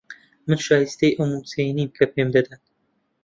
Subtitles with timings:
[0.45, 2.59] من شایستەی ئەو مووچەیە نیم کە پێم دەدەن.